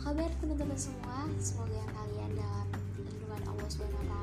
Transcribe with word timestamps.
kabar 0.00 0.32
teman-teman 0.40 0.78
semua? 0.80 1.28
Semoga 1.36 1.76
kalian 1.92 2.32
dalam 2.32 2.66
lindungan 2.96 3.42
Allah 3.52 3.68
SWT 3.68 4.14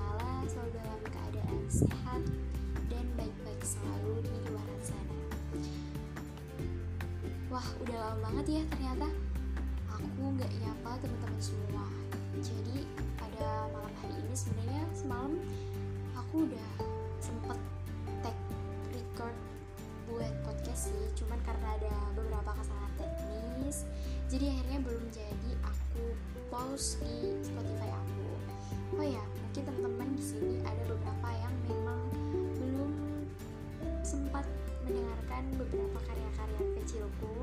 selalu 0.50 0.70
dalam 0.74 1.00
keadaan 1.06 1.62
sehat 1.70 2.22
dan 2.90 3.06
baik-baik 3.14 3.62
selalu 3.62 4.26
di 4.26 4.38
luar 4.50 4.70
sana. 4.82 5.18
Wah, 7.54 7.68
udah 7.86 7.94
lama 7.94 8.18
banget 8.26 8.46
ya 8.58 8.64
ternyata 8.74 9.08
aku 9.86 10.22
nggak 10.34 10.50
nyapa 10.66 10.92
teman-teman 10.98 11.42
semua. 11.42 11.86
Jadi 12.42 12.90
pada 13.22 13.70
malam 13.70 13.94
hari 14.02 14.18
ini 14.18 14.34
sebenarnya 14.34 14.82
semalam 14.98 15.38
aku 16.18 16.50
udah 16.50 16.70
sempet 17.22 17.60
tag 18.26 18.38
record 18.98 19.36
buat 20.10 20.34
podcast 20.42 20.90
sih, 20.90 21.06
cuman 21.22 21.38
karena 21.46 21.78
ada 21.78 21.94
beberapa 22.18 22.50
kesalahan 22.58 22.94
teknis, 22.98 23.86
jadi 24.28 24.52
akhirnya 24.52 24.80
belum 24.84 25.06
jadi 25.08 25.52
aku 25.64 26.04
post 26.52 27.00
di 27.00 27.32
Spotify 27.48 27.96
aku. 27.96 28.28
Oh 29.00 29.08
ya, 29.08 29.24
mungkin 29.24 29.64
teman-teman 29.64 30.10
di 30.20 30.24
sini 30.24 30.56
ada 30.68 30.84
beberapa 30.84 31.30
yang 31.32 31.56
memang 31.64 32.02
belum 32.60 32.92
sempat 34.04 34.44
mendengarkan 34.84 35.44
beberapa 35.56 36.00
karya-karya 36.04 36.64
kecilku. 36.76 37.36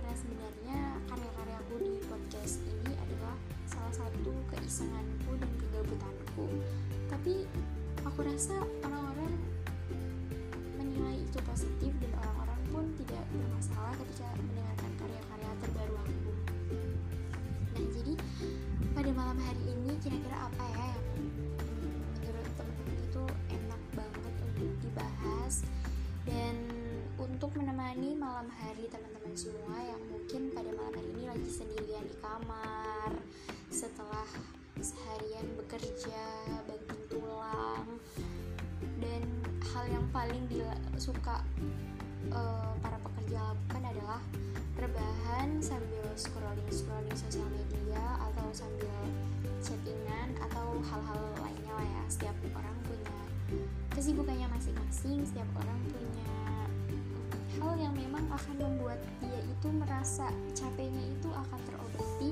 Karena 0.00 0.12
sebenarnya 0.16 0.78
karya-karyaku 1.12 1.74
di 1.84 1.92
podcast 2.08 2.56
ini 2.64 2.92
adalah 2.96 3.36
salah 3.68 3.92
satu 3.92 4.32
keisenganku 4.56 5.36
dan 5.36 5.52
kegabutanku. 5.60 6.48
Tapi 7.12 7.44
aku 8.08 8.20
rasa 8.24 8.56
orang-orang 8.80 9.36
menilai 10.80 11.20
itu 11.20 11.36
positif 11.44 11.92
dan 12.00 12.12
orang-orang 12.16 12.60
pun 12.72 12.84
tidak 12.96 13.22
bermasalah 13.28 13.77
malam 28.28 28.52
hari 28.60 28.84
teman-teman 28.92 29.32
semua 29.32 29.80
yang 29.80 30.04
mungkin 30.12 30.52
pada 30.52 30.68
malam 30.76 30.92
hari 30.92 31.08
ini 31.16 31.24
lagi 31.32 31.48
sendirian 31.48 32.04
di 32.04 32.12
kamar. 32.20 33.16
Setelah 33.72 34.28
seharian 34.84 35.48
bekerja 35.56 36.20
banting 36.68 37.02
tulang 37.08 37.88
dan 39.00 39.24
hal 39.72 39.84
yang 39.88 40.04
paling 40.12 40.44
suka 41.00 41.40
uh, 42.28 42.76
para 42.84 43.00
pekerja 43.00 43.40
lakukan 43.48 43.96
adalah 43.96 44.20
rebahan 44.76 45.48
sambil 45.64 46.04
scrolling 46.12 46.68
scrolling 46.68 47.16
sosial 47.16 47.48
media 47.48 48.20
atau 48.28 48.44
sambil 48.52 48.92
chattingan 49.64 50.36
atau 50.36 50.76
hal-hal 50.84 51.22
lainnya 51.40 51.72
lah 51.72 51.88
ya. 51.96 52.02
Setiap 52.12 52.36
orang 52.52 52.76
punya 52.84 53.16
kesibukannya 53.96 54.52
masing-masing 54.52 55.24
setiap 55.24 55.48
orang 55.56 55.80
punya 55.88 56.37
hal 57.58 57.74
yang 57.78 57.94
memang 57.94 58.24
akan 58.30 58.56
membuat 58.58 58.98
dia 59.22 59.40
itu 59.42 59.68
merasa 59.74 60.30
capeknya 60.54 61.04
itu 61.10 61.28
akan 61.30 61.58
terobati 61.66 62.30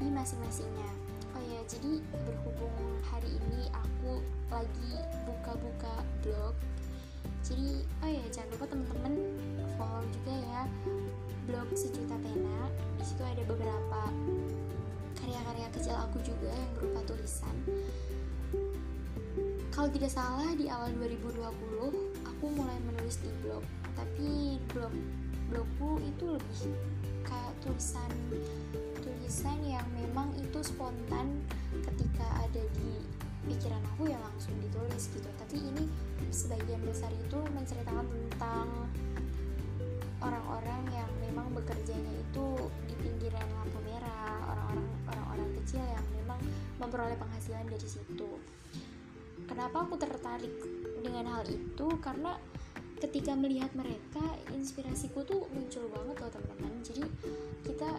di 0.00 0.06
masing-masingnya. 0.08 0.90
Oh 1.32 1.42
ya 1.48 1.60
jadi 1.68 2.00
berhubung 2.12 2.76
hari 3.08 3.28
ini 3.28 3.68
aku 3.72 4.20
lagi 4.52 4.92
buka-buka 5.24 6.04
blog 6.20 6.56
jadi 7.42 7.82
oh 8.06 8.10
ya 8.10 8.24
jangan 8.30 8.48
lupa 8.54 8.66
teman-teman 8.70 9.14
follow 9.74 10.04
juga 10.14 10.34
ya 10.46 10.62
blog 11.50 11.68
sejuta 11.74 12.14
pena. 12.22 12.70
Di 12.96 13.04
situ 13.04 13.22
ada 13.26 13.42
beberapa 13.42 14.00
karya-karya 15.18 15.68
kecil 15.74 15.96
aku 15.98 16.22
juga 16.22 16.54
yang 16.54 16.70
berupa 16.78 17.02
tulisan. 17.02 17.54
Kalau 19.74 19.88
tidak 19.90 20.12
salah 20.12 20.54
di 20.54 20.70
awal 20.70 20.94
2020 20.94 21.42
aku 22.22 22.44
mulai 22.54 22.78
menulis 23.12 23.28
di 23.28 23.32
blog 23.44 23.64
tapi 23.92 24.30
blog 24.72 24.94
blogku 25.52 26.00
itu 26.00 26.24
lebih 26.32 26.60
kayak 27.28 27.52
tulisan 27.60 28.08
tulisan 29.04 29.58
yang 29.68 29.84
memang 29.92 30.32
itu 30.40 30.64
spontan 30.64 31.44
ketika 31.84 32.24
ada 32.40 32.64
di 32.72 33.04
pikiran 33.44 33.84
aku 33.92 34.08
ya 34.08 34.16
langsung 34.22 34.54
ditulis 34.62 35.10
gitu. 35.12 35.28
Tapi 35.34 35.60
ini 35.60 35.84
sebagian 36.30 36.80
besar 36.86 37.10
itu 37.10 37.36
menceritakan 37.52 38.06
tentang 38.06 38.66
orang-orang 40.22 40.82
yang 40.94 41.10
memang 41.20 41.50
bekerjanya 41.52 42.14
itu 42.16 42.46
di 42.86 42.94
pinggiran 42.96 43.44
lampu 43.60 43.82
merah 43.82 44.40
orang-orang 44.46 44.88
orang-orang 45.10 45.50
kecil 45.60 45.82
yang 45.84 46.06
memang 46.22 46.40
memperoleh 46.80 47.18
penghasilan 47.18 47.66
dari 47.68 47.88
situ. 47.90 48.40
Kenapa 49.50 49.84
aku 49.84 49.98
tertarik 49.98 50.54
dengan 51.02 51.26
hal 51.28 51.44
itu? 51.50 51.86
Karena 51.98 52.38
ketika 53.02 53.34
melihat 53.34 53.66
mereka 53.74 54.22
inspirasiku 54.54 55.26
tuh 55.26 55.42
muncul 55.50 55.90
banget 55.90 56.22
loh 56.22 56.30
teman-teman. 56.30 56.72
Jadi 56.86 57.02
kita 57.66 57.98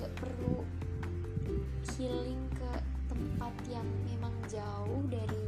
nggak 0.00 0.12
perlu 0.16 0.64
healing 1.92 2.40
ke 2.56 2.72
tempat 3.12 3.52
yang 3.68 3.84
memang 4.08 4.32
jauh 4.48 5.04
dari 5.12 5.44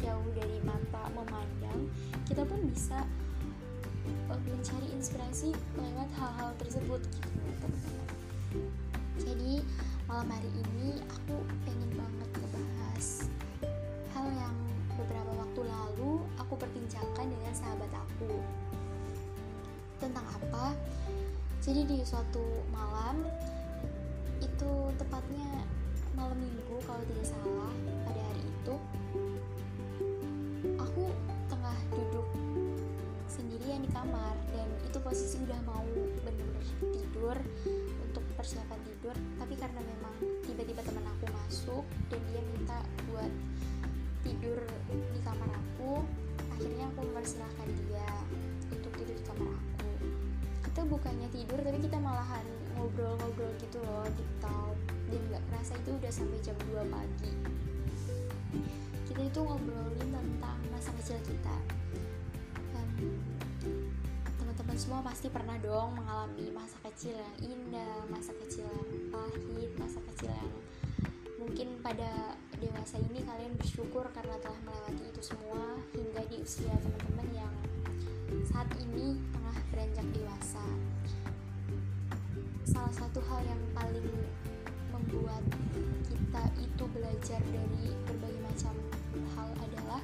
jauh 0.00 0.28
dari 0.32 0.56
mata 0.64 1.04
memandang. 1.12 1.92
Kita 2.24 2.48
pun 2.48 2.64
bisa 2.64 3.04
mencari 4.32 4.88
inspirasi 4.96 5.52
lewat 5.76 6.08
hal-hal 6.16 6.56
tersebut 6.56 7.00
gitu 7.04 7.28
teman-teman. 7.60 8.08
Jadi 9.20 9.60
malam 10.08 10.32
hari 10.32 10.48
ini 10.48 10.96
aku 11.12 11.36
pengen 11.68 11.92
banget 11.92 12.30
ngebahas 12.40 13.28
hal 14.16 14.26
yang 14.32 14.56
lalu 15.64 16.22
aku 16.38 16.54
perbincangkan 16.58 17.26
dengan 17.26 17.52
sahabat 17.54 17.90
aku. 17.94 18.38
Tentang 20.02 20.26
apa? 20.26 20.74
Jadi 21.62 21.86
di 21.86 21.98
suatu 22.02 22.42
malam 22.74 23.22
itu 24.42 24.72
tepatnya 24.98 25.62
malam 26.18 26.34
minggu 26.34 26.76
kalau 26.82 27.02
tidak 27.06 27.26
salah 27.30 27.72
pada 28.02 28.20
hari 28.20 28.42
itu 28.42 28.74
aku 30.74 31.04
tengah 31.46 31.78
duduk 31.94 32.26
sendirian 33.30 33.86
di 33.86 33.90
kamar 33.94 34.34
dan 34.50 34.68
itu 34.82 34.98
posisi 34.98 35.38
udah 35.46 35.60
mau 35.62 35.86
bener-bener 36.26 36.66
tidur 36.90 37.36
untuk 38.02 38.24
persiapan 38.34 38.80
tidur. 38.82 39.16
Tapi 39.38 39.54
karena 39.54 39.80
memang 39.80 40.14
tiba-tiba 40.42 40.82
teman 40.82 41.06
aku 41.06 41.26
masuk 41.30 41.84
dan 42.10 42.20
dia 42.28 42.42
minta 42.42 42.78
buat 43.06 43.30
tidur 44.22 44.58
di 44.88 45.20
kamar 45.22 45.50
aku 45.50 46.02
akhirnya 46.58 46.86
aku 46.94 47.00
mempersilahkan 47.06 47.68
dia 47.86 48.08
untuk 48.70 48.92
tidur 48.94 49.16
di 49.18 49.24
kamar 49.26 49.50
aku. 49.50 49.90
Kita 50.66 50.80
bukannya 50.86 51.28
tidur 51.34 51.58
tapi 51.60 51.78
kita 51.82 51.98
malahan 51.98 52.46
ngobrol-ngobrol 52.78 53.52
gitu 53.60 53.78
loh 53.82 54.06
di 54.14 54.24
talk 54.40 54.76
dan 55.12 55.20
nggak 55.28 55.42
kerasa 55.50 55.76
itu 55.76 55.90
udah 55.98 56.12
sampai 56.12 56.38
jam 56.40 56.56
2 56.70 56.86
pagi. 56.88 57.32
Kita 59.10 59.20
itu 59.28 59.40
ngobrolin 59.44 60.08
tentang 60.08 60.58
masa 60.72 60.90
kecil 61.02 61.18
kita. 61.26 61.56
Teman-teman 64.40 64.76
semua 64.78 65.00
pasti 65.04 65.28
pernah 65.28 65.58
dong 65.60 65.98
mengalami 65.98 66.48
masa 66.54 66.78
kecil 66.90 67.12
yang 67.18 67.36
indah 67.52 68.08
masa 68.08 68.32
kecil 68.46 68.64
yang 68.64 69.12
pahit 69.12 69.70
masa 69.76 69.98
kecil 70.12 70.32
yang 70.32 70.52
mungkin 71.42 71.74
pada 71.82 72.38
dewasa 72.62 73.02
ini 73.02 73.18
kalian 73.26 73.58
bersyukur 73.58 74.06
karena 74.14 74.38
telah 74.38 74.60
melewati 74.62 75.10
itu 75.10 75.34
semua 75.34 75.74
hingga 75.90 76.22
di 76.30 76.38
usia 76.38 76.70
teman-teman 76.70 77.28
yang 77.34 77.54
saat 78.46 78.70
ini 78.78 79.18
tengah 79.34 79.56
beranjak 79.74 80.06
dewasa. 80.14 80.62
Salah 82.62 82.94
satu 82.94 83.18
hal 83.26 83.42
yang 83.42 83.58
paling 83.74 84.06
membuat 84.94 85.42
kita 86.06 86.44
itu 86.62 86.84
belajar 86.94 87.42
dari 87.42 87.90
berbagai 88.06 88.42
macam 88.46 88.74
hal 89.34 89.50
adalah 89.66 89.98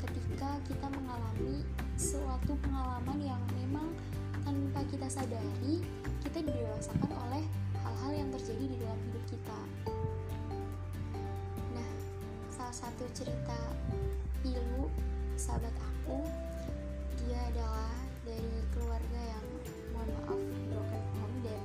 ketika 0.00 0.56
kita 0.72 0.88
mengalami 0.88 1.68
suatu 2.00 2.56
pengalaman 2.64 3.20
yang 3.20 3.42
memang 3.60 3.92
tanpa 4.40 4.80
kita 4.88 5.04
sadari 5.12 5.84
kita 6.24 6.40
didewasakan 6.40 7.12
oleh 7.28 7.44
hal-hal 7.84 8.12
yang 8.24 8.28
terjadi 8.32 8.64
di 8.64 8.76
dalam 8.80 9.00
hidup 9.12 9.24
kita 9.28 9.58
salah 12.68 12.92
satu 12.92 13.08
cerita 13.16 13.56
pilu 14.44 14.92
sahabat 15.40 15.72
aku 15.80 16.20
dia 17.16 17.40
adalah 17.48 17.96
dari 18.28 18.60
keluarga 18.76 19.20
yang 19.24 19.46
mohon 19.96 20.12
maaf 20.12 20.40
broken 20.68 21.04
home 21.16 21.36
dan 21.48 21.64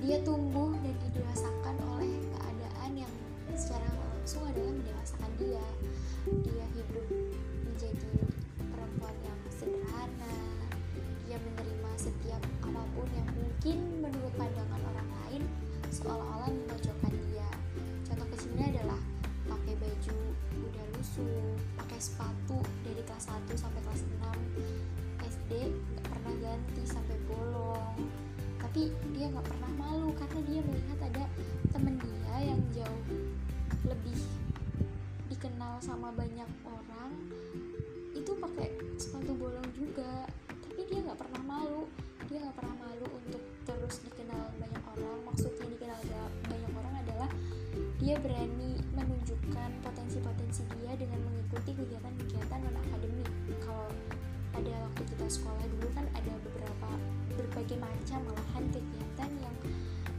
dia 0.00 0.16
tumbuh 0.24 0.72
dan 0.80 0.96
didewasakan 1.04 1.76
oleh 1.92 2.16
keadaan 2.32 3.04
yang 3.04 3.14
secara 3.52 3.84
langsung 4.00 4.48
adalah 4.48 4.72
mendewasakan 4.72 5.32
dia. 5.36 5.66
Dia 6.48 6.64
hidup 6.72 7.06
menjadi 7.68 8.27
sepatu 22.18 22.58
dari 22.82 22.98
kelas 23.06 23.30
1 23.30 23.46
sampai 23.54 23.78
kelas 23.86 24.02
6 24.02 24.26
SD 25.22 25.70
nggak 25.70 26.06
pernah 26.10 26.34
ganti 26.42 26.82
sampai 26.82 27.14
bolong. 27.30 27.94
Tapi 28.58 28.90
dia 29.14 29.30
nggak 29.30 29.46
pernah 29.46 29.70
malu 29.78 30.10
karena 30.18 30.40
dia 30.50 30.60
melihat 30.66 30.98
ada 30.98 31.24
temen 31.70 31.94
dia 32.02 32.34
yang 32.42 32.58
jauh 32.74 33.04
lebih 33.86 34.18
dikenal 35.30 35.78
sama 35.78 36.10
banyak 36.10 36.50
orang 36.66 37.14
itu 38.18 38.34
pakai 38.34 38.66
sepatu 38.98 39.38
bolong 39.38 39.70
juga. 39.78 40.26
Tapi 40.50 40.90
dia 40.90 40.98
nggak 41.06 41.22
pernah 41.22 41.42
malu. 41.46 41.86
Dia 42.26 42.42
nggak 42.42 42.56
pernah 42.58 42.76
malu 42.82 43.06
untuk 43.14 43.42
terus 43.62 44.02
dikenal 44.02 44.58
banyak 44.58 44.82
orang. 44.90 45.22
Maksudnya 45.22 45.70
dikenal 45.70 46.02
banyak 46.50 46.72
orang 46.82 46.94
adalah 46.98 47.30
dia 48.02 48.18
berani 48.18 48.87
menunjukkan 49.18 49.70
potensi-potensi 49.82 50.62
dia 50.78 50.94
dengan 50.94 51.18
mengikuti 51.26 51.74
kegiatan-kegiatan 51.74 52.58
non 52.62 52.76
akademik 52.86 53.26
kalau 53.66 53.90
pada 54.54 54.70
waktu 54.86 55.02
kita 55.10 55.26
sekolah 55.26 55.64
dulu 55.74 55.90
kan 55.90 56.06
ada 56.14 56.32
beberapa 56.46 56.90
berbagai 57.34 57.82
macam 57.82 58.22
malahan 58.30 58.64
kegiatan 58.70 59.30
yang 59.42 59.56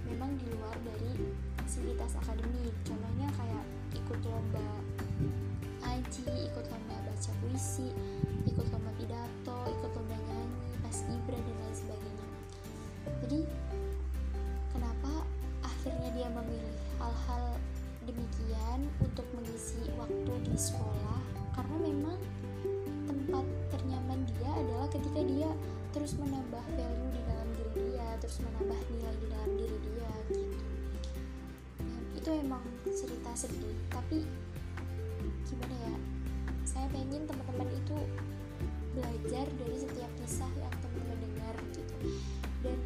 memang 0.04 0.36
di 0.36 0.52
luar 0.52 0.76
dari 0.84 1.32
fasilitas 1.64 2.20
akademik. 2.20 2.76
Contohnya 2.84 3.32
kayak 3.40 3.64
ikut 3.96 4.20
lomba 4.28 4.68
ngaji 5.80 6.52
ikut 6.52 6.66
lomba 6.68 6.96
baca 7.00 7.32
puisi 7.40 7.96
ikut 8.52 8.68
lomba 8.68 8.92
pidato 9.00 9.60
ikut 9.80 9.92
lomba 9.96 10.16
nyanyi 10.28 10.76
pas 10.84 10.98
ibra 11.08 11.40
dan 11.40 11.56
lain 11.56 11.72
sebagainya. 11.72 12.28
Jadi 13.24 13.40
demikian 18.10 18.80
untuk 19.06 19.26
mengisi 19.38 19.86
waktu 19.94 20.34
di 20.50 20.56
sekolah 20.58 21.22
karena 21.54 21.78
memang 21.78 22.18
tempat 23.06 23.46
ternyaman 23.70 24.26
dia 24.26 24.50
adalah 24.50 24.88
ketika 24.90 25.22
dia 25.22 25.50
terus 25.94 26.18
menambah 26.18 26.64
value 26.74 27.10
di 27.14 27.22
dalam 27.30 27.50
diri 27.54 27.72
dia 27.94 28.08
terus 28.18 28.38
menambah 28.42 28.80
nilai 28.90 29.16
di 29.22 29.28
dalam 29.30 29.52
diri 29.58 29.78
dia 29.86 30.12
gitu. 30.34 30.58
Nah, 31.82 32.02
itu 32.18 32.30
emang 32.34 32.64
cerita 32.90 33.32
sedih. 33.38 33.78
Tapi 33.94 34.26
gimana 35.46 35.76
ya 35.78 35.96
saya 36.66 36.86
pengen 36.94 37.26
teman-teman 37.26 37.70
itu 37.74 37.98
belajar 38.94 39.46
dari 39.46 39.78
setiap 39.78 40.12
kisah 40.22 40.52
yang 40.58 40.74
teman-teman 40.82 41.18
dengar 41.30 41.56
gitu. 41.74 41.98
Dan 42.66 42.78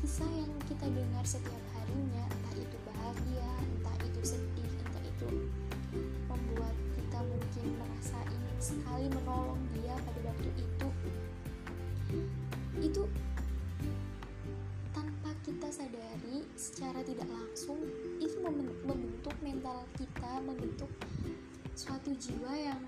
kisah 0.00 0.30
yang 0.32 0.52
kita 0.68 0.86
dengar 0.88 1.24
setiap 1.24 1.62
harinya 1.76 2.24
entah 2.28 2.54
itu 2.56 2.76
bahagia 3.06 3.50
entah 3.62 3.96
itu 4.02 4.34
sedih 4.34 4.66
entah 4.82 5.04
itu 5.06 5.30
membuat 6.26 6.74
kita 6.98 7.22
mungkin 7.22 7.66
merasa 7.78 8.18
ingin 8.26 8.58
sekali 8.58 9.06
menolong 9.06 9.62
dia 9.78 9.94
pada 9.94 10.20
waktu 10.26 10.50
itu. 10.58 10.88
Itu 12.82 13.06
tanpa 14.90 15.30
kita 15.46 15.70
sadari 15.70 16.50
secara 16.58 16.98
tidak 17.06 17.30
langsung 17.30 17.78
itu 18.18 18.42
membentuk 18.82 19.38
mental 19.38 19.86
kita 19.94 20.42
membentuk 20.42 20.90
suatu 21.78 22.10
jiwa 22.10 22.58
yang 22.58 22.82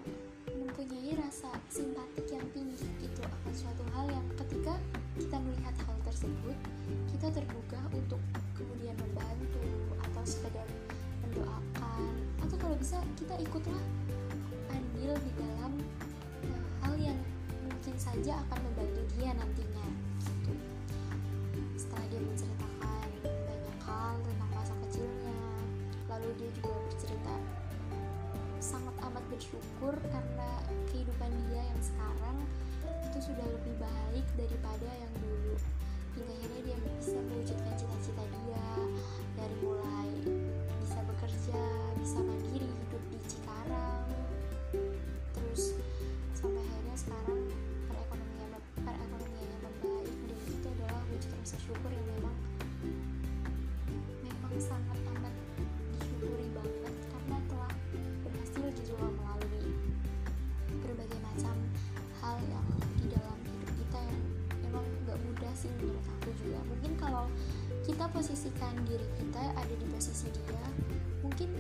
mempunyai 0.51 1.15
rasa 1.15 1.55
simpatik 1.71 2.27
yang 2.27 2.38
ikutlah 13.59 13.87
andil 14.71 15.19
di 15.19 15.33
dalam 15.35 15.73
uh, 16.47 16.63
hal 16.87 16.95
yang 16.95 17.19
mungkin 17.67 17.95
saja 17.99 18.39
akan 18.47 18.59
membantu 18.71 19.03
dia 19.19 19.35
nantinya 19.35 19.87
gitu. 20.23 20.55
setelah 21.75 22.07
dia 22.07 22.23
menceritakan 22.23 23.09
banyak 23.27 23.79
hal 23.83 24.15
tentang 24.23 24.51
masa 24.55 24.75
kecilnya 24.87 25.35
lalu 26.07 26.31
dia 26.39 26.51
juga 26.55 26.71
bercerita 26.87 27.35
sangat 28.63 28.95
amat 29.11 29.25
bersyukur 29.27 29.95
karena 30.07 30.51
kehidupan 30.95 31.31
dia 31.51 31.63
yang 31.67 31.83
sekarang 31.83 32.39
itu 33.11 33.19
sudah 33.27 33.43
lebih 33.43 33.75
baik 33.83 34.27
daripada 34.39 34.87
yang 35.03 35.13
dulu 35.19 35.59
hingga 36.15 36.31
akhirnya 36.31 36.58
diri 68.89 69.09
kita 69.21 69.43
ada 69.53 69.75
di 69.77 69.87
posisi 69.93 70.33
dia 70.33 70.65
mungkin 71.21 71.53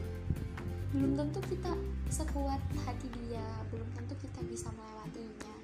belum 0.89 1.21
tentu 1.21 1.41
kita 1.53 1.73
sekuat 2.09 2.61
hati 2.89 3.13
dia 3.21 3.45
belum 3.69 3.89
tentu 3.93 4.15
kita 4.25 4.41
bisa 4.49 4.73
melewatinya. 4.73 5.55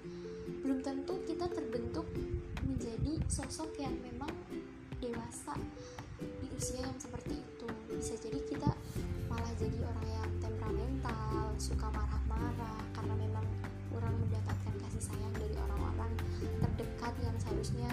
Belum 0.61 0.79
tentu 0.85 1.17
kita 1.25 1.49
terbentuk 1.49 2.05
menjadi 2.61 3.17
sosok 3.33 3.73
yang 3.81 3.97
memang 4.05 4.29
dewasa 5.01 5.57
di 6.21 6.49
usia 6.53 6.85
yang 6.85 6.97
seperti 7.01 7.41
itu. 7.41 7.69
Bisa 7.97 8.15
jadi 8.21 8.41
kita 8.45 8.71
malah 9.29 9.53
jadi 9.57 9.81
orang 9.81 10.09
yang 10.09 10.31
temperamental 10.45 11.57
suka 11.57 11.89
marah-marah 11.89 12.81
karena 12.93 13.15
memang 13.17 13.47
kurang 13.89 14.15
mendapatkan 14.21 14.75
kasih 14.85 15.03
sayang 15.09 15.33
dari 15.33 15.57
orang-orang 15.57 16.13
terdekat 16.61 17.15
yang 17.25 17.37
seharusnya 17.41 17.91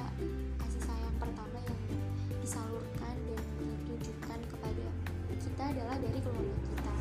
kasih 0.59 0.83
sayang 0.83 1.15
pertama 1.17 1.57
yang 1.63 1.79
disalurkan 2.43 3.00
adalah 5.71 5.95
dari 6.03 6.19
keluarga 6.19 6.55
kita. 6.67 6.95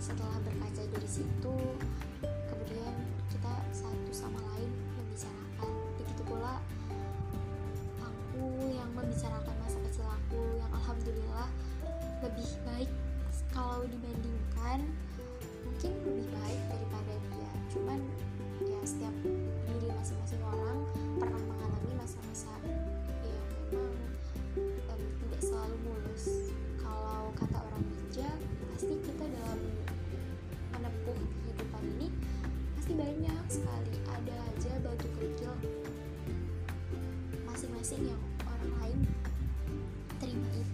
Setelah 0.00 0.38
berkaca 0.40 0.82
dari 0.88 1.08
situ 1.08 1.56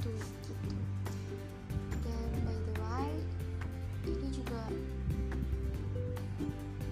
itu 0.04 0.20
gitu. 0.20 0.52
Dan 2.04 2.28
by 2.44 2.52
the 2.52 2.74
way 2.76 3.08
ini 4.04 4.28
juga 4.36 4.68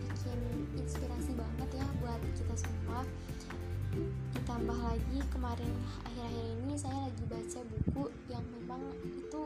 bikin 0.00 0.40
inspirasi 0.80 1.36
banget 1.36 1.68
ya 1.76 1.86
buat 2.00 2.20
kita 2.32 2.54
semua. 2.56 3.04
Ditambah 4.32 4.78
lagi 4.80 5.18
kemarin 5.28 5.72
akhir-akhir 6.08 6.46
ini 6.64 6.74
saya 6.80 6.96
lagi 7.04 7.24
baca 7.28 7.60
buku 7.68 8.04
yang 8.32 8.44
memang 8.56 8.80
itu 9.04 9.42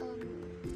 um, 0.00 0.24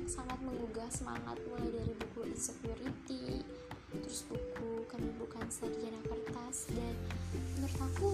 sangat 0.04 0.36
menggugah 0.44 0.92
semangat 0.92 1.40
mulai 1.48 1.72
dari 1.72 1.92
buku 1.96 2.28
insecurity 2.28 3.40
terus 3.88 4.28
buku 4.28 4.84
kami 4.84 5.08
bukan 5.16 5.48
sarjana 5.48 5.96
kertas 6.04 6.68
dan 6.76 6.92
menurut 7.56 7.78
aku 7.80 8.10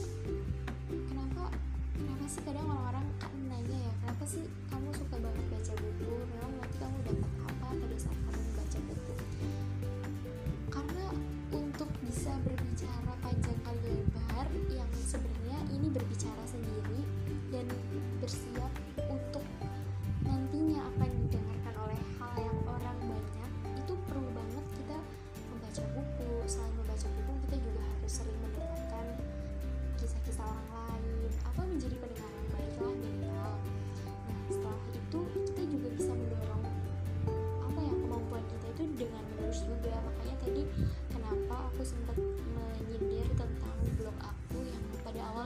kenapa 1.11 1.51
kenapa 1.95 2.25
sih 2.27 2.43
kadang 2.43 2.67
orang-orang 2.67 3.07
kan 3.23 3.33
nanya 3.47 3.79
ya 3.79 3.93
kenapa 4.03 4.25
sih 4.27 4.45
kamu 4.71 4.89
suka 4.95 5.17
banget 5.23 5.45
baca 5.51 5.73
buku? 5.79 6.13
Memang 6.35 6.53
nanti 6.59 6.77
kamu 6.83 6.99
dapat 7.07 7.31
apa 7.47 7.67
pada 7.79 7.97
saat 7.99 8.19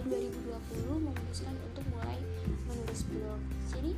2020 0.08 1.04
memutuskan 1.04 1.52
untuk 1.68 1.84
mulai 1.92 2.16
menulis 2.64 3.04
blog. 3.12 3.40
Jadi 3.68 3.92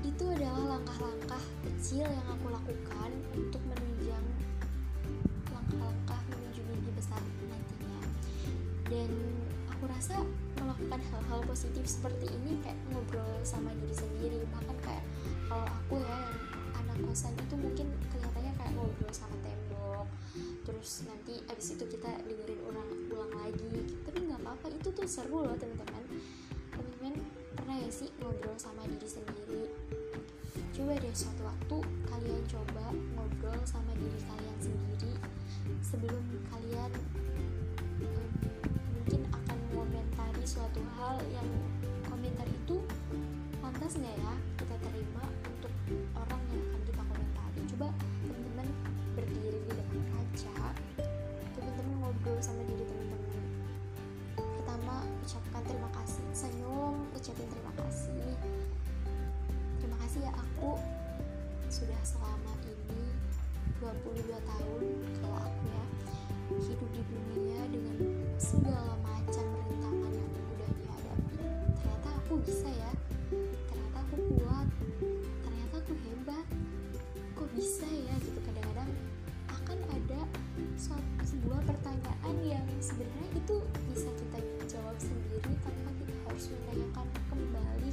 itu 0.00 0.24
adalah 0.32 0.76
langkah-langkah 0.76 1.42
kecil 1.68 2.08
yang 2.08 2.26
aku 2.32 2.48
lakukan 2.48 3.10
untuk 3.36 3.60
menunjang 3.68 4.24
langkah-langkah 5.52 6.20
menuju 6.32 6.60
mimpi 6.64 6.90
besar 6.96 7.20
nantinya. 7.20 8.00
Dan 8.88 9.10
aku 9.68 9.84
rasa 9.84 10.16
melakukan 10.56 11.00
hal-hal 11.12 11.40
positif 11.44 11.84
seperti 11.84 12.32
ini 12.32 12.56
kayak 12.64 12.80
ngobrol 12.88 13.36
sama 13.44 13.68
diri 13.84 13.92
sendiri 13.92 14.40
bahkan 14.48 14.76
kayak 14.80 15.04
kalau 15.46 15.68
aku 15.68 15.94
ya 16.00 16.16
yang 16.16 16.36
anak 16.80 16.96
kosan 17.04 17.36
itu 17.36 17.54
mungkin 17.60 17.86
kelihatannya 18.08 18.52
kayak 18.56 18.72
ngobrol 18.72 19.12
sama 19.12 19.36
tembok 19.44 20.08
terus 20.66 21.06
nanti 21.06 21.38
abis 21.46 21.78
itu 21.78 21.84
kita 21.86 22.10
dengerin 22.26 22.60
ulang 22.66 22.90
ulang 23.12 23.32
lagi 23.38 23.68
apa-apa 24.46 24.70
itu 24.78 24.94
tuh 24.94 25.02
seru 25.10 25.42
loh 25.42 25.58
teman-teman. 25.58 26.06
Teman-teman 26.70 27.18
pernah 27.58 27.82
ya 27.82 27.90
sih 27.90 28.06
ngobrol 28.22 28.54
sama 28.54 28.86
diri 28.86 29.10
sendiri? 29.10 29.66
Coba 30.70 30.94
deh 31.02 31.10
suatu 31.10 31.42
waktu 31.42 31.78
kalian 32.06 32.42
coba 32.46 32.94
ngobrol 33.18 33.58
sama 33.66 33.90
diri 33.98 34.22
kalian 34.22 34.58
sendiri 34.62 35.18
sebelum 35.82 36.22
kalian 36.46 36.90
mungkin 38.94 39.20
akan 39.34 39.58
mengomentari 39.74 40.46
suatu 40.46 40.78
hal 40.94 41.18
yang 41.34 41.50
komentar 42.06 42.46
itu 42.46 42.78
pantas 43.58 43.98
nggak 43.98 44.14
ya 44.14 44.34
kita 44.62 44.76
terima 44.78 45.25
22 64.16 64.32
tahun 64.48 64.84
kalau 65.20 65.38
aku 65.44 65.64
ya 65.68 65.84
hidup 66.56 66.88
di 66.88 67.02
dunia 67.04 67.60
dengan 67.68 67.96
segala 68.40 68.96
macam 69.04 69.44
rintangan 69.44 70.12
yang 70.16 70.30
udah 70.56 70.70
dihadapi. 70.72 71.36
Ternyata 71.76 72.08
aku 72.24 72.34
bisa 72.40 72.68
ya. 72.72 72.92
Ternyata 73.68 73.98
aku 74.00 74.16
kuat. 74.40 74.68
Ternyata 75.44 75.74
aku 75.84 75.92
hebat. 76.00 76.46
Kok 77.36 77.48
bisa 77.52 77.84
ya 77.84 78.14
gitu? 78.24 78.40
Kadang-kadang 78.40 78.90
akan 79.52 79.78
ada 79.84 80.20
suatu, 80.80 81.12
sebuah 81.20 81.60
pertanyaan 81.68 82.36
yang 82.40 82.64
sebenarnya 82.80 83.36
itu 83.36 83.56
bisa 83.92 84.08
kita 84.16 84.38
jawab 84.64 84.96
sendiri 84.96 85.52
tanpa 85.60 85.92
kita 86.00 86.14
harus 86.24 86.44
menanyakan 86.56 87.06
kembali 87.28 87.90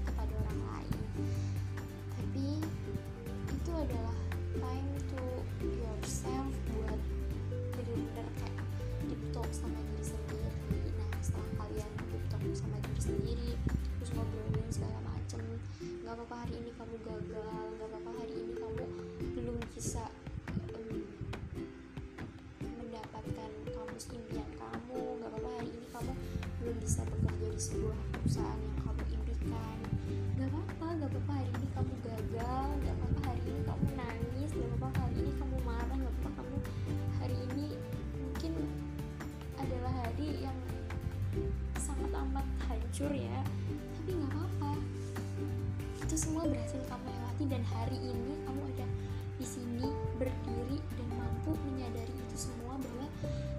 apa-apa 16.24 16.48
hari 16.48 16.56
ini 16.63 16.72
kamu 16.80 16.96
gagal 17.03 17.68
lewati 47.44 47.60
dan 47.60 47.64
hari 47.76 48.00
ini 48.00 48.34
kamu 48.48 48.62
ada 48.72 48.88
di 49.36 49.44
sini 49.44 49.88
berdiri 50.16 50.80
dan 50.96 51.08
mampu 51.12 51.52
menyadari 51.68 52.16
itu 52.16 52.48
semua 52.48 52.80
bahwa 52.80 53.08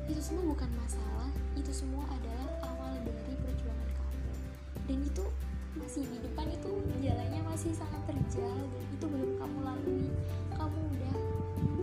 itu 0.08 0.20
semua 0.24 0.44
bukan 0.56 0.70
masalah 0.80 1.28
itu 1.52 1.68
semua 1.68 2.04
adalah 2.08 2.48
awal 2.64 2.96
dari 3.04 3.34
perjuangan 3.36 3.90
kamu. 3.92 4.32
Dan 4.88 4.98
itu 5.04 5.24
masih 5.76 6.04
di 6.08 6.18
depan 6.24 6.48
itu 6.48 6.70
jalannya 7.04 7.40
masih 7.44 7.76
sangat 7.76 8.00
terjal 8.08 8.56
dan 8.56 8.84
itu 8.88 9.04
belum 9.04 9.30
kamu 9.36 9.58
lalui. 9.60 10.08
Kamu 10.56 10.80
udah 10.96 11.14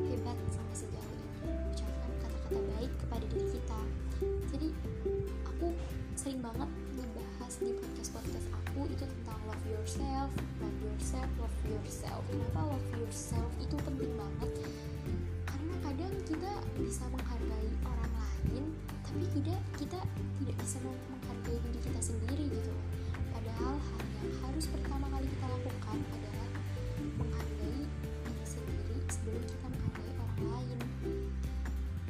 hebat 0.09 0.37
sampai 0.49 0.75
sejauh 0.81 1.05
ini 1.05 1.29
ucapkan 1.69 2.11
kata-kata 2.25 2.61
baik 2.77 2.91
kepada 3.05 3.25
diri 3.29 3.45
kita. 3.53 3.79
Jadi 4.49 4.67
aku 5.45 5.67
sering 6.17 6.41
banget 6.41 6.69
ngebahas 6.97 7.53
di 7.61 7.69
podcast-podcast 7.77 8.47
aku 8.49 8.60
itu 8.87 9.05
tentang 9.05 9.39
love 9.47 9.65
yourself 9.67 10.29
love 10.61 10.79
yourself 10.81 11.29
love 11.39 11.57
yourself. 11.67 12.21
Kenapa 12.29 12.61
love 12.73 12.87
yourself 12.97 13.51
itu 13.61 13.75
penting 13.85 14.13
banget? 14.17 14.51
Karena 15.45 15.75
kadang 15.85 16.13
kita 16.25 16.51
bisa 16.77 17.03
menghargai 17.11 17.69
orang 17.85 18.11
lain 18.17 18.63
tapi 19.05 19.23
tidak 19.35 19.59
kita 19.77 19.99
tidak 20.41 20.55
bisa 20.63 20.77
menghargai 20.81 21.57
diri 21.59 21.79
kita 21.83 22.01
sendiri 22.01 22.45
gitu. 22.49 22.73
Padahal 23.31 23.75
hal 23.77 24.01
yang 24.21 24.31
harus 24.41 24.65
pertama 24.71 25.05
kali 25.11 25.27
kita 25.27 25.45
lakukan 25.51 25.97
adalah 26.15 26.49
menghargai 27.19 27.81
diri 28.25 28.45
sendiri 28.47 28.97
sebelum 29.11 29.43
kita 29.45 29.65
menghargai 29.67 30.13
orang 30.17 30.41
lain. 30.47 30.79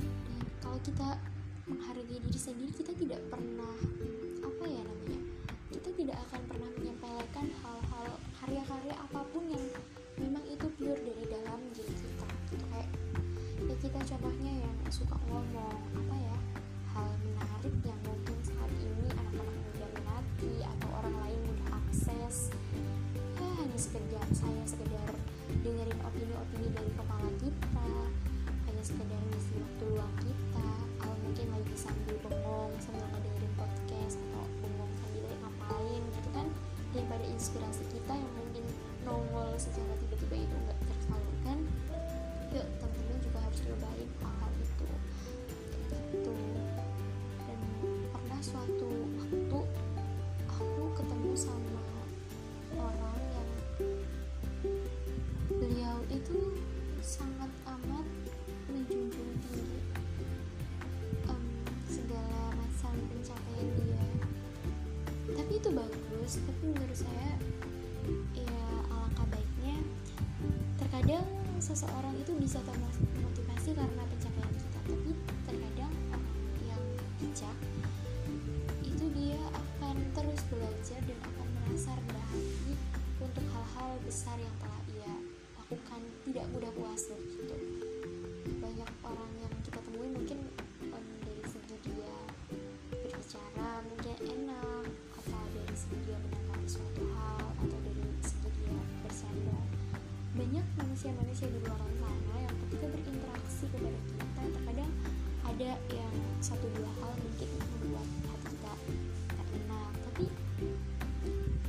Dan 0.06 0.42
kalau 0.62 0.80
kita 0.86 1.10
menghargai 1.68 2.18
diri 2.22 2.40
sendiri 2.40 2.72
saya 24.32 24.64
sekedar 24.64 25.12
dengerin 25.60 26.00
opini-opini 26.08 26.72
dari 26.72 26.92
kepala 26.96 27.30
kita 27.44 27.84
hanya 28.64 28.84
sekedar 28.84 29.20
ngisi 29.28 29.60
waktu 29.60 29.84
luang 29.92 30.16
kita 30.24 30.68
atau 31.04 31.12
mungkin 31.20 31.48
lagi 31.52 31.76
sambil 31.76 32.16
bengong 32.24 32.72
sambil 32.80 33.04
ngedengerin 33.12 33.52
podcast 33.60 34.16
atau 34.16 34.48
bengong 34.64 34.92
sambil 35.04 35.24
ngapain 35.36 36.02
gitu 36.16 36.30
kan? 36.32 36.48
Daripada 36.96 37.24
inspirasi 37.28 37.84
kita 37.92 38.14
yang 38.16 38.34
mungkin 38.40 38.64
nongol 39.04 39.52
secara 39.60 39.92
tiba-tiba 40.00 40.36
itu 40.48 40.56
nggak 40.64 40.80
tersalurkan 40.80 41.58
yuk 42.56 42.68
teman-teman 42.80 43.18
juga 43.20 43.40
harus 43.44 43.60
cobain 43.68 44.10
hal-hal 44.24 44.41
itu 72.22 72.38
bisa 72.38 72.62
termotivasi 72.62 73.74
karena 73.74 74.04
pencapaian 74.06 74.54
kita. 74.54 74.80
Tapi 74.86 75.12
terkadang 75.50 75.94
orang 76.14 76.38
yang 76.70 76.84
bijak 77.18 77.56
itu 78.86 79.06
dia 79.18 79.42
akan 79.58 79.96
terus 80.14 80.42
belajar 80.54 81.00
dan 81.02 81.20
akan 81.26 81.48
merasa 81.58 81.90
rendah 81.98 82.26
hati 82.30 82.74
untuk 83.18 83.46
hal-hal 83.50 83.92
besar 84.06 84.38
yang 84.38 84.54
telah 84.62 84.82
ia 84.94 85.14
lakukan 85.58 86.02
tidak 86.30 86.46
mudah 86.54 86.72
puas 86.78 87.10
gitu 87.10 87.58
banyak 88.62 88.90
orang 89.02 89.32
yang 89.42 89.54
kita 89.66 89.80
temui 89.82 90.10
mungkin 90.14 90.40
em, 90.86 91.06
dari 91.26 91.44
segi 91.50 91.76
dia 91.86 92.18
berbicara 92.94 93.82
mungkin 93.90 94.18
enak 94.22 94.86
atau 95.18 95.44
dari 95.58 95.76
segi 95.78 95.98
dia 96.06 96.18
menanggapi 96.22 96.68
suatu 96.70 97.04
hal 97.18 97.46
atau 97.66 97.80
dari 97.82 98.06
segi 98.22 98.50
dia 98.62 98.78
bersandar 99.02 99.66
banyak 100.38 100.66
manusia-manusia 100.78 101.48
di 101.50 101.60
luar 101.64 101.82
ketika 102.82 102.98
berinteraksi 102.98 103.66
kepada 103.70 104.00
kita. 104.10 104.42
Terkadang 104.58 104.92
ada 105.46 105.72
yang 105.94 106.14
satu 106.42 106.66
dua 106.74 106.90
hal 106.98 107.14
mungkin 107.14 107.50
membuat 107.78 108.08
hati 108.26 108.58
kita 108.58 108.74
tak 109.30 109.48
enak 109.54 109.92
tapi 110.02 110.26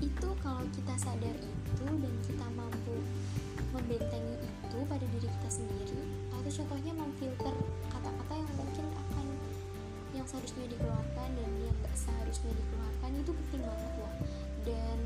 itu 0.01 0.29
kalau 0.41 0.65
kita 0.73 0.95
sadar 0.97 1.37
itu 1.37 1.85
dan 1.85 2.15
kita 2.25 2.47
mampu 2.57 2.97
membentengi 3.77 4.41
itu 4.41 4.79
pada 4.89 5.05
diri 5.05 5.29
kita 5.29 5.49
sendiri 5.53 6.01
atau 6.33 6.49
contohnya 6.49 6.93
memfilter 6.97 7.55
kata-kata 7.93 8.33
yang 8.33 8.53
mungkin 8.57 8.87
akan 8.97 9.27
yang 10.17 10.25
seharusnya 10.25 10.65
dikeluarkan 10.65 11.29
dan 11.29 11.51
yang 11.61 11.77
gak 11.85 11.97
seharusnya 11.97 12.53
dikeluarkan 12.57 13.11
itu 13.21 13.33
penting 13.37 13.63
banget 13.69 13.93
loh. 14.01 14.15
Dan 14.65 14.99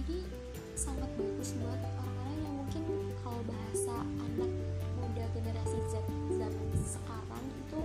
ini 0.00 0.24
sangat 0.72 1.10
bagus 1.20 1.52
buat 1.60 1.80
orang-orang 1.84 2.38
yang 2.40 2.54
mungkin 2.64 2.82
kalau 3.20 3.42
bahasa 3.44 3.87
anak 4.04 4.50
muda 4.98 5.24
generasi 5.34 5.78
Z 5.90 5.94
zaman 6.34 6.68
sekarang 6.78 7.44
itu 7.46 7.80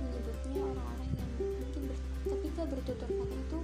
menyebutnya 0.00 0.60
orang-orang 0.64 1.10
yang 1.16 1.30
mungkin 1.40 1.82
ber, 1.88 1.98
ketika 2.28 2.62
bertutur 2.68 3.08
kata 3.08 3.36
itu 3.36 3.58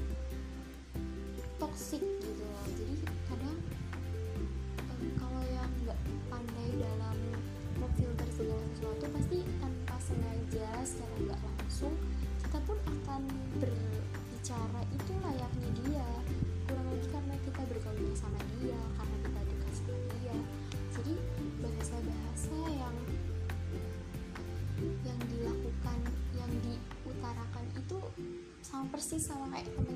toxic 1.58 2.02
gitu 2.02 2.42
loh. 2.44 2.66
Jadi 2.74 2.96
kadang 3.30 3.56
um, 4.90 5.02
kalau 5.18 5.42
yang 5.48 5.70
nggak 5.84 6.00
pandai 6.28 6.68
dalam 6.76 7.16
memfilter 7.80 8.28
segala 8.34 8.64
sesuatu 8.76 9.04
pasti 9.10 9.38
tanpa 9.58 9.96
sengaja 10.02 10.68
secara 10.86 11.14
nggak 11.24 11.40
langsung 11.40 11.94
kita 12.44 12.58
pun 12.70 12.78
akan 12.86 13.22
berbicara 13.58 14.80
itu 14.92 15.12
layaknya 15.24 15.70
dia. 15.82 16.08
Kurang 16.64 16.86
lebih 16.92 17.08
karena 17.12 17.34
kita 17.44 17.62
bergaul 17.66 18.14
sama 18.16 18.40
dia 18.58 18.78
sama 29.20 29.46
persis 29.52 29.93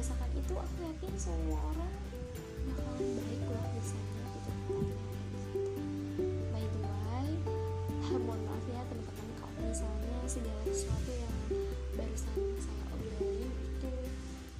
membiasakan 0.00 0.32
itu 0.32 0.54
aku 0.56 0.76
yakin 0.80 1.12
semua 1.20 1.60
orang 1.60 1.92
bakalan 2.72 3.20
baik 3.20 3.44
lah 3.52 3.68
di 3.68 3.82
sana 3.84 4.24
gitu. 4.32 4.52
By 6.56 6.64
the 6.64 6.80
way 6.88 7.28
mohon 8.08 8.40
maaf 8.48 8.64
ya 8.72 8.80
teman-teman 8.88 9.28
kalau 9.36 9.60
misalnya 9.60 10.24
segala 10.24 10.64
sesuatu 10.72 11.12
yang 11.12 11.36
barusan 12.00 12.32
saya 12.64 12.84
obrolin 12.96 13.44
itu 13.44 13.90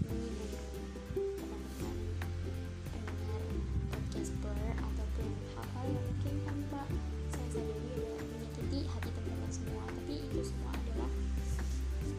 menyinggung 0.05 0.61
teman-teman 1.17 1.97
pendengar 2.93 3.43
podcaster 3.97 4.61
ataupun 4.77 5.29
hal-hal 5.57 5.87
yang 5.89 6.05
mungkin 6.05 6.35
tanpa 6.45 6.85
saya 7.33 7.49
sadari 7.49 7.97
udah 7.97 8.25
menyakiti 8.29 8.81
hati 8.93 9.09
teman-teman 9.09 9.49
semua. 9.57 9.89
Tapi 9.89 10.15
itu 10.21 10.41
semua 10.45 10.77
adalah 10.77 11.11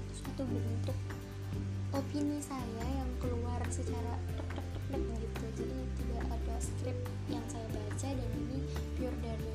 suatu 0.09 0.41
bentuk 0.49 0.97
opini 1.91 2.39
saya 2.41 2.60
secara 3.71 4.19
tek 4.35 4.47
tek 4.51 4.67
tek 4.91 5.01
gitu. 5.23 5.45
Jadi 5.63 5.79
tidak 5.95 6.23
ada 6.27 6.55
skrip 6.59 6.97
yang 7.31 7.45
saya 7.47 7.67
baca 7.71 8.09
dan 8.11 8.29
ini 8.35 8.59
pure 8.99 9.17
dari 9.23 9.53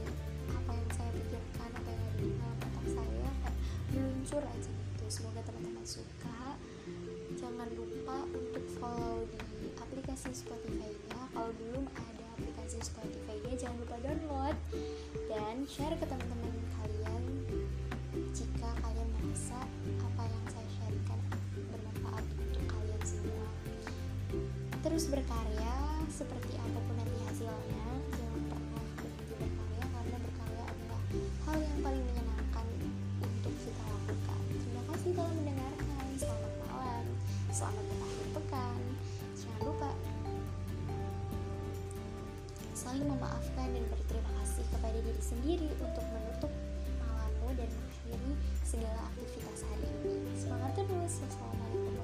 apa 0.48 0.72
yang 0.72 0.90
saya 0.96 1.10
pikirkan 1.12 1.70
apa 1.76 1.88
yang 1.92 2.00
ada 2.00 2.16
di 2.16 2.28
dalam 2.32 2.56
otak 2.64 2.86
saya 2.88 3.30
kayak 3.44 3.56
meluncur 3.92 4.42
aja 4.42 4.70
gitu. 4.72 5.04
Semoga 5.12 5.40
teman-teman 5.44 5.84
suka. 5.84 6.40
Jangan 7.36 7.68
lupa 7.76 8.16
untuk 8.32 8.64
follow 8.80 9.28
di 9.28 9.68
aplikasi 9.76 10.32
Spotify-nya. 10.32 11.20
Kalau 11.36 11.52
belum 11.60 11.84
ada 11.92 12.26
aplikasi 12.40 12.80
Spotify-nya 12.80 13.52
jangan 13.60 13.76
lupa 13.84 13.96
download 14.00 14.56
dan 15.28 15.68
share 15.68 15.92
ke 16.00 16.06
teman-teman 16.08 16.56
kalian. 16.80 17.22
Jika 18.32 18.70
kalian 18.80 19.08
merasa 19.12 19.60
apa 20.00 20.22
yang 20.24 20.44
terus 24.86 25.10
berkarya 25.10 25.98
seperti 26.06 26.54
apa 26.62 26.78
pun 26.78 26.94
nanti 26.94 27.18
hasilnya 27.26 27.86
jangan 28.14 28.40
pernah 28.46 28.82
berhenti 28.94 29.34
berkarya 29.34 29.82
karena 29.82 30.16
berkarya 30.22 30.62
adalah 30.62 31.02
hal 31.42 31.58
yang 31.58 31.78
paling 31.82 32.04
menyenangkan 32.06 32.66
untuk 33.18 33.54
kita 33.66 33.82
lakukan. 33.82 34.40
Terima 34.46 34.82
kasih 34.86 35.10
telah 35.10 35.32
mendengarkan. 35.34 36.04
Selamat 36.14 36.54
malam 36.70 37.04
selamat 37.50 37.84
berakhir 37.90 38.26
pekan. 38.30 38.80
Jangan 39.34 39.60
lupa 39.66 39.90
saling 42.78 43.06
memaafkan 43.10 43.68
dan 43.74 43.84
berterima 43.90 44.30
kasih 44.38 44.64
kepada 44.70 44.98
diri 45.02 45.18
sendiri 45.18 45.68
untuk 45.82 46.06
menutup 46.14 46.52
malammu 47.02 47.48
dan 47.58 47.66
mengakhiri 47.74 48.32
segala 48.62 49.02
aktivitas 49.10 49.66
hari 49.66 49.90
ini. 50.06 50.30
Semangat 50.38 50.78
terus. 50.78 51.12
Wassalamualaikum. 51.26 51.95